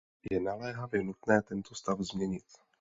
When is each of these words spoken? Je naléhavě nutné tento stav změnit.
Je 0.31 0.39
naléhavě 0.39 1.03
nutné 1.03 1.41
tento 1.41 1.75
stav 1.75 1.99
změnit. 2.01 2.45